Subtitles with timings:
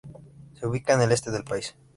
[0.59, 1.75] Se ubica en el este del país.